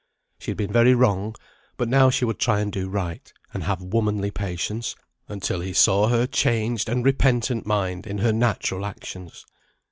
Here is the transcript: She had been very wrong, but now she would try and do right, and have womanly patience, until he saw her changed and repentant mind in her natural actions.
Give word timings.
She 0.39 0.49
had 0.49 0.57
been 0.57 0.73
very 0.73 0.95
wrong, 0.95 1.35
but 1.77 1.87
now 1.87 2.09
she 2.09 2.25
would 2.25 2.39
try 2.39 2.59
and 2.59 2.71
do 2.71 2.89
right, 2.89 3.31
and 3.53 3.65
have 3.65 3.83
womanly 3.83 4.31
patience, 4.31 4.95
until 5.29 5.59
he 5.59 5.73
saw 5.73 6.07
her 6.07 6.25
changed 6.25 6.89
and 6.89 7.05
repentant 7.05 7.67
mind 7.67 8.07
in 8.07 8.17
her 8.17 8.33
natural 8.33 8.83
actions. 8.83 9.45